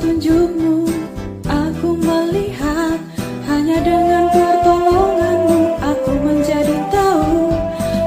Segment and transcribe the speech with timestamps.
[0.00, 0.88] petunjukmu
[1.44, 2.96] Aku melihat
[3.44, 7.52] Hanya dengan pertolonganmu Aku menjadi tahu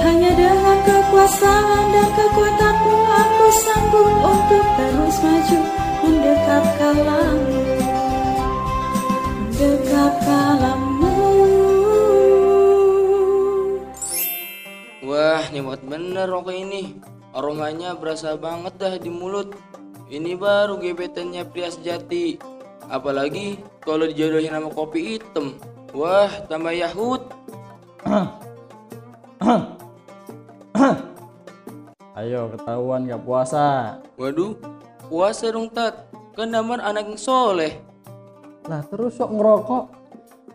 [0.00, 5.60] Hanya dengan kekuasaan dan kekuatanmu Aku sanggup untuk terus maju
[6.00, 7.60] Mendekat kalamu
[9.52, 11.16] Mendekat kalamu
[15.02, 16.96] Wah, nikmat bener rokok ini.
[17.36, 19.52] Aromanya berasa banget dah di mulut.
[20.12, 22.36] Ini baru gebetannya pria sejati.
[22.84, 25.56] Apalagi kalau dijodohin sama kopi hitam.
[25.96, 27.32] Wah, tambah yahut.
[32.12, 33.96] Ayo ketahuan gak puasa.
[34.20, 34.52] Waduh,
[35.08, 36.04] puasa dong tat.
[36.36, 37.80] Kan damar anak yang soleh.
[38.68, 39.84] Lah terus sok ngerokok.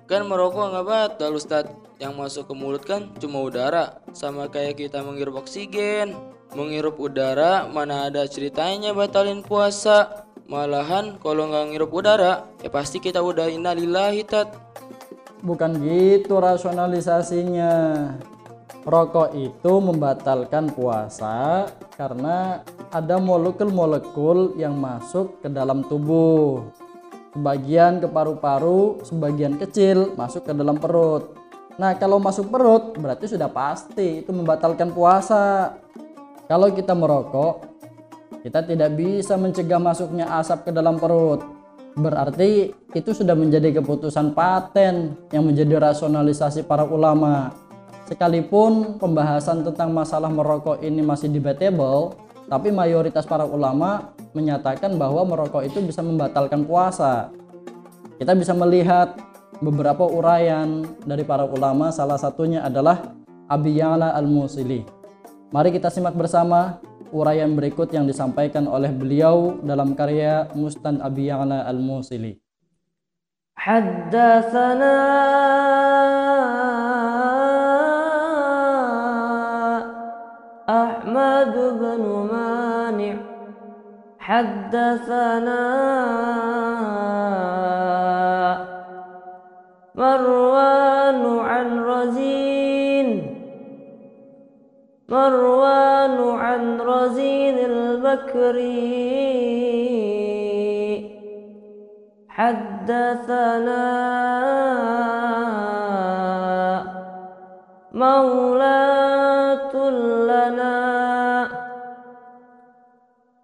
[0.06, 5.04] Kan merokok nggak batal Ustadz Yang masuk ke mulut kan cuma udara Sama kayak kita
[5.04, 6.16] menghirup oksigen
[6.58, 13.22] Menghirup udara mana ada ceritanya batalin puasa Malahan kalau nggak ngirup udara Ya pasti kita
[13.22, 14.68] udah innalillahi tat
[15.46, 17.74] Bukan gitu rasionalisasinya.
[18.88, 26.72] Rokok itu membatalkan puasa karena ada molekul-molekul yang masuk ke dalam tubuh.
[27.36, 31.36] Sebagian ke paru-paru, sebagian kecil masuk ke dalam perut.
[31.78, 35.78] Nah, kalau masuk perut berarti sudah pasti itu membatalkan puasa.
[36.48, 37.68] Kalau kita merokok,
[38.40, 41.44] kita tidak bisa mencegah masuknya asap ke dalam perut.
[42.00, 47.52] Berarti itu sudah menjadi keputusan paten yang menjadi rasionalisasi para ulama.
[48.08, 52.16] Sekalipun pembahasan tentang masalah merokok ini masih debatable,
[52.48, 57.28] tapi mayoritas para ulama menyatakan bahwa merokok itu bisa membatalkan puasa.
[58.16, 59.20] Kita bisa melihat
[59.60, 63.12] beberapa uraian dari para ulama, salah satunya adalah
[63.52, 64.97] Abi Ya'la Al-Musili.
[65.53, 66.81] Mari kita simak bersama
[67.13, 72.41] uraian berikut yang disampaikan oleh beliau dalam karya Mustan Abi Ya'la Al-Musili.
[73.63, 74.99] حدثنا
[80.69, 83.17] أحمد بن مانع
[84.19, 85.63] حدثنا
[89.95, 93.09] مروان عن رزين
[95.10, 98.98] مروان عن رزين البكري
[102.30, 103.88] حدثنا
[107.92, 109.76] مولاة
[110.30, 110.78] لنا.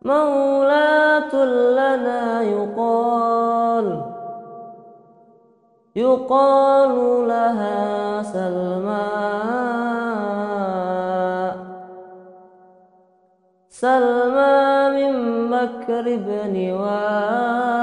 [0.06, 4.03] مولاة لنا يقال
[5.95, 6.95] يقال
[7.28, 9.82] لها سلمى
[13.83, 14.63] سلمى
[14.95, 15.16] من
[15.51, 17.75] بكر بن وائل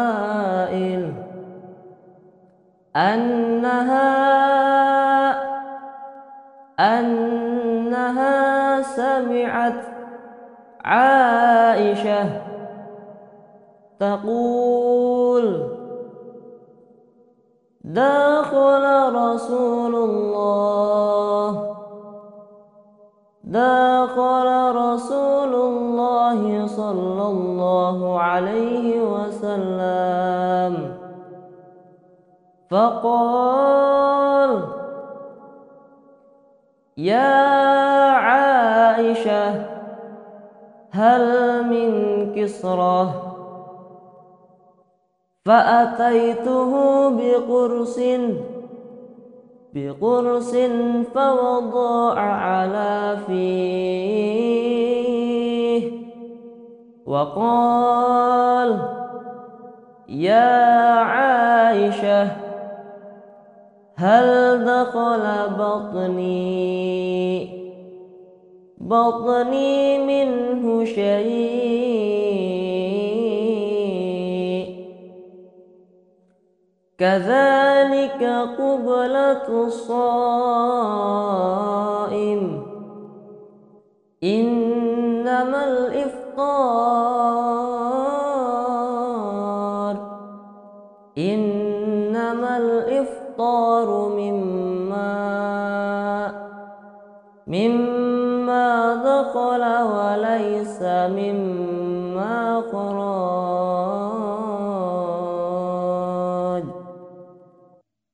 [2.96, 4.10] أنها
[6.80, 8.36] أنها
[8.82, 9.84] سمعت
[10.84, 12.24] عائشة
[14.00, 15.46] تقول
[17.84, 21.09] دخل رسول الله
[23.50, 30.74] دخل رسول الله صلى الله عليه وسلم.
[32.70, 34.52] فقال
[36.96, 37.42] يا
[38.14, 39.66] عائشة
[40.90, 41.24] هل
[41.66, 41.90] من
[42.34, 43.06] كسرة؟
[45.46, 46.72] فأتيته
[47.10, 47.98] بقرص
[49.74, 50.56] بقرص
[51.14, 54.70] فوضع على فيه
[57.06, 58.80] وقال
[60.08, 62.28] يا عائشة
[63.94, 65.22] هل دخل
[65.58, 67.60] بطني؟
[68.80, 72.79] بطني منه شيء.
[77.00, 78.22] كذلك
[78.58, 80.00] قبلة الصائم.
[84.24, 86.10] إنما الإفطار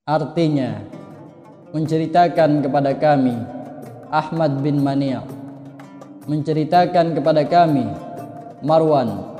[0.06, 0.86] Artinya,
[1.74, 3.34] menceritakan kepada kami
[4.06, 5.18] Ahmad bin Mani'
[6.30, 7.90] menceritakan kepada kami
[8.62, 9.34] Marwan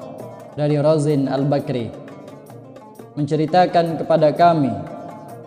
[0.59, 1.87] dari Razin Al-Bakri
[3.15, 4.75] menceritakan kepada kami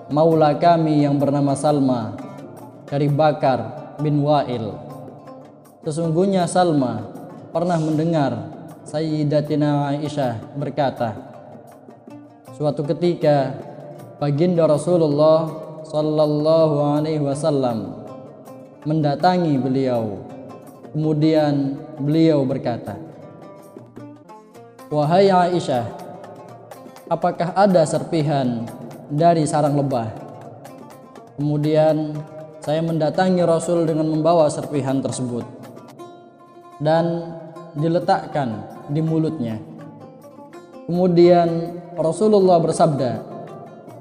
[0.08, 2.16] maula kami yang bernama Salma
[2.88, 4.72] dari Bakar bin Wa'il.
[5.84, 7.04] Sesungguhnya Salma
[7.52, 8.40] pernah mendengar
[8.88, 11.12] Sayyidatina Aisyah berkata,
[12.56, 13.68] suatu ketika
[14.20, 15.48] baginda Rasulullah
[15.88, 18.04] sallallahu alaihi wasallam
[18.84, 20.20] mendatangi beliau.
[20.92, 23.00] Kemudian beliau berkata,
[24.92, 25.88] "Wahai Aisyah,
[27.08, 28.68] apakah ada serpihan
[29.08, 30.12] dari sarang lebah?"
[31.40, 32.20] Kemudian
[32.60, 35.48] saya mendatangi Rasul dengan membawa serpihan tersebut
[36.84, 37.38] dan
[37.80, 39.56] diletakkan di mulutnya.
[40.90, 43.39] Kemudian Rasulullah bersabda,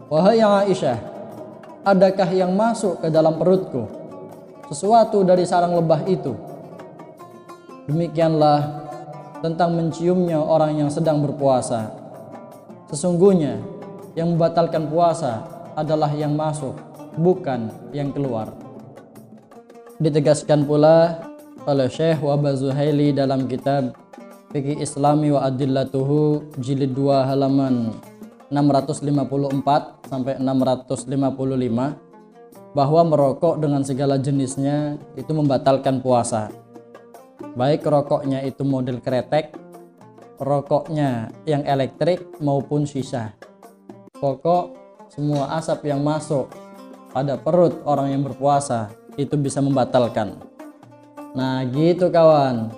[0.08, 0.98] "Wahai Aisyah,
[1.84, 3.88] adakah yang masuk ke dalam perutku
[4.68, 6.32] sesuatu dari sarang lebah itu?"
[7.88, 8.88] Demikianlah
[9.40, 11.88] tentang menciumnya orang yang sedang berpuasa.
[12.92, 13.60] Sesungguhnya
[14.12, 15.44] yang membatalkan puasa
[15.78, 16.74] adalah yang masuk,
[17.16, 18.52] bukan yang keluar.
[20.00, 21.26] Ditegaskan pula
[21.68, 23.92] oleh Syekh Wabah Zuhaili dalam kitab
[24.48, 27.92] Fikih Islami wa Adillatuhu jilid 2 halaman
[28.48, 31.36] 654 sampai 655
[32.72, 36.48] bahwa merokok dengan segala jenisnya itu membatalkan puasa
[37.58, 39.54] baik rokoknya itu model kretek,
[40.38, 43.34] rokoknya yang elektrik maupun sisa.
[44.18, 44.74] Pokok
[45.10, 46.50] semua asap yang masuk
[47.14, 50.38] pada perut orang yang berpuasa itu bisa membatalkan.
[51.34, 52.70] Nah, gitu kawan.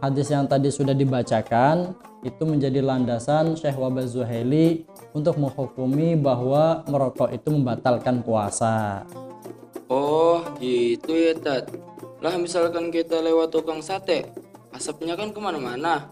[0.00, 4.82] Hadis yang tadi sudah dibacakan itu menjadi landasan Syekh Wabah Zuhaili
[5.14, 9.06] untuk menghukumi bahwa merokok itu membatalkan puasa.
[9.86, 11.70] Oh, gitu ya, Tat.
[12.18, 14.26] Lah misalkan kita lewat tukang sate,
[14.74, 16.10] asapnya kan ke mana-mana.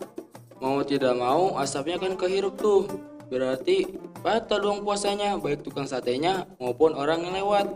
[0.63, 2.87] Mau tidak mau, asapnya kan kehirup tuh.
[3.27, 7.67] Berarti batal dong puasanya, baik tukang satenya maupun orang yang lewat.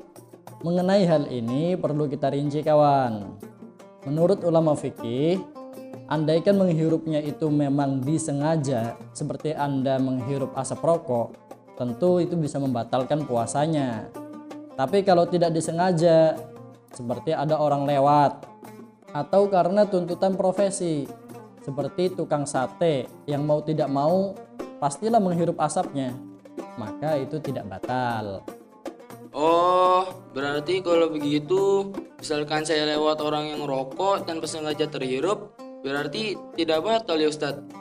[0.62, 3.34] Mengenai hal ini perlu kita rinci kawan.
[4.06, 5.42] Menurut ulama fikih,
[6.08, 11.36] andaikan menghirupnya itu memang disengaja seperti Anda menghirup asap rokok,
[11.76, 14.08] tentu itu bisa membatalkan puasanya.
[14.74, 16.34] Tapi kalau tidak disengaja,
[16.92, 18.48] seperti ada orang lewat
[19.12, 21.08] atau karena tuntutan profesi
[21.64, 24.36] seperti tukang sate yang mau tidak mau
[24.80, 26.12] pastilah menghirup asapnya
[26.76, 28.44] maka itu tidak batal
[29.38, 35.52] Oh, berarti kalau begitu, misalkan saya lewat orang yang rokok dan sengaja terhirup,
[35.84, 37.78] berarti tidak batal ya Ustadz?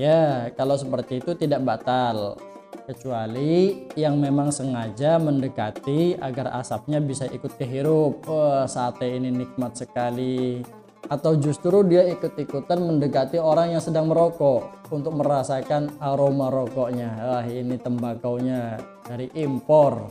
[0.00, 2.40] ya kalau seperti itu tidak batal.
[2.80, 8.26] Kecuali yang memang sengaja mendekati agar asapnya bisa ikut kehirup.
[8.26, 10.58] Wah sate ini nikmat sekali.
[11.06, 17.14] Atau justru dia ikut-ikutan mendekati orang yang sedang merokok untuk merasakan aroma rokoknya.
[17.30, 20.10] Wah ini tembakaunya dari impor.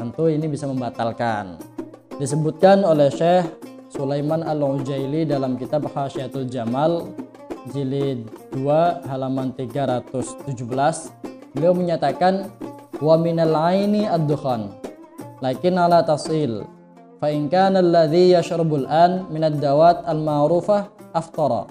[0.00, 1.60] Tentu ini bisa membatalkan.
[2.16, 7.10] Disebutkan oleh Syekh Sulaiman Al-Ujaili dalam kitab Hasyiatul Jamal
[7.74, 8.22] jilid
[8.54, 8.62] 2
[9.10, 10.54] halaman 317
[11.58, 12.54] beliau menyatakan
[13.02, 14.70] wa minal aini ad-dukhan
[15.42, 16.62] lakin ala tasil
[17.18, 21.66] fa in kana alladhi yashrabul an min ad-dawat al-ma'rufah aftara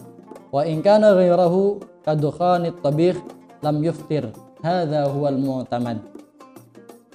[0.51, 3.15] wa in kana ghayrahu kadukhanit tabikh
[3.63, 4.27] lam yuftir
[4.59, 6.03] hadha huwal mu'tamad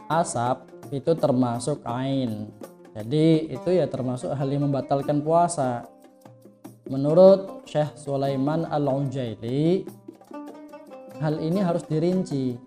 [0.09, 2.49] asap itu termasuk ain
[2.95, 5.91] jadi itu ya termasuk hal yang membatalkan puasa
[6.87, 9.83] menurut Syekh Sulaiman Al-Ujaili
[11.19, 12.59] hal ini harus dirinci.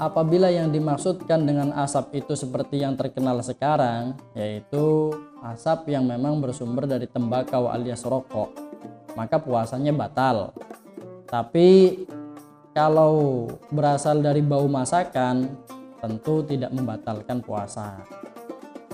[0.00, 5.12] Apabila yang dimaksudkan dengan asap itu seperti yang terkenal sekarang, yaitu
[5.44, 8.48] asap yang memang bersumber dari tembakau alias rokok,
[9.12, 10.56] maka puasanya batal.
[11.28, 12.00] Tapi
[12.72, 15.52] kalau berasal dari bau masakan,
[16.00, 18.00] tentu tidak membatalkan puasa.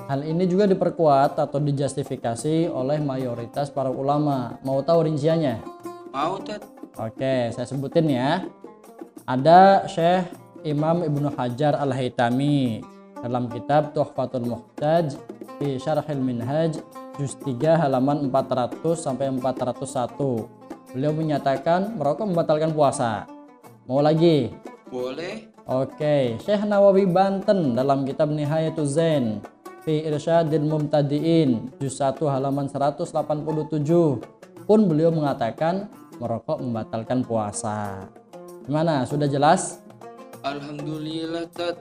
[0.06, 4.54] Hal ini juga diperkuat atau dijustifikasi oleh mayoritas para ulama.
[4.62, 5.58] Mau tahu rinciannya?
[6.14, 6.62] Mau, Tat?
[6.94, 8.46] Oke, saya sebutin ya.
[9.26, 10.30] Ada Syekh
[10.62, 12.86] Imam Ibnu Hajar Al-Haytami
[13.18, 15.18] dalam kitab Tuhfatul Muhtaj
[15.58, 16.78] di Syarhil Minhaj
[17.18, 20.94] juz 3 halaman 400 sampai 401.
[20.94, 23.26] Beliau menyatakan merokok membatalkan puasa.
[23.90, 24.54] Mau lagi?
[24.86, 25.50] Boleh.
[25.66, 29.42] Oke, Syekh Nawawi Banten dalam kitab Nihayatul Zain
[29.86, 33.06] fi Irsyadil Mumtadiin juz 1 halaman 187
[34.66, 35.86] pun beliau mengatakan
[36.18, 38.10] merokok membatalkan puasa.
[38.66, 39.06] Gimana?
[39.06, 39.78] Sudah jelas?
[40.42, 41.78] Alhamdulillah, Tat.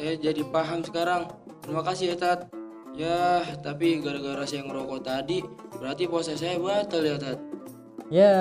[0.00, 1.28] Saya jadi paham sekarang.
[1.60, 2.48] Terima kasih ya, Tat.
[2.96, 5.44] Ya, tapi gara-gara saya ngerokok tadi,
[5.76, 7.38] berarti puasa saya batal ya, Tat.
[8.08, 8.36] Ya,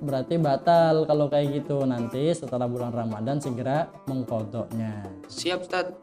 [0.00, 1.88] berarti batal kalau kayak gitu.
[1.88, 5.08] Nanti setelah bulan Ramadan segera mengkodoknya.
[5.28, 5.96] Siap Ustaz.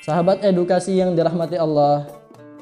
[0.00, 2.08] Sahabat edukasi yang dirahmati Allah,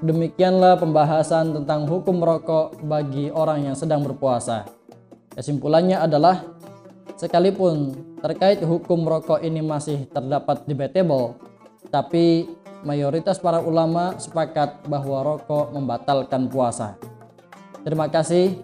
[0.02, 4.66] demikianlah pembahasan tentang hukum rokok bagi orang yang sedang berpuasa.
[5.38, 6.42] Kesimpulannya adalah,
[7.14, 11.38] sekalipun terkait hukum rokok ini masih terdapat debatable,
[11.94, 12.50] tapi
[12.82, 16.98] mayoritas para ulama sepakat bahwa rokok membatalkan puasa.
[17.86, 18.58] Terima kasih.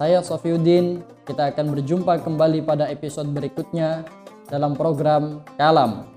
[0.00, 1.04] Saya Sofiuddin.
[1.28, 4.04] Kita akan berjumpa kembali pada episode berikutnya
[4.48, 6.13] dalam program Kalam.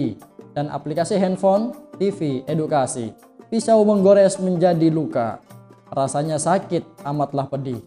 [0.54, 3.18] dan aplikasi handphone TV edukasi.
[3.50, 5.42] Pisau menggores menjadi luka.
[5.90, 7.82] Rasanya sakit, amatlah pedih.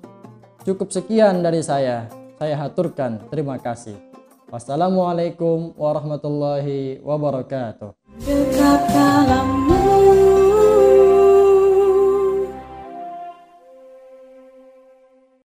[0.66, 2.10] Cukup sekian dari saya.
[2.42, 3.30] Saya haturkan.
[3.30, 3.94] Terima kasih.
[4.50, 7.94] Wassalamualaikum warahmatullahi wabarakatuh.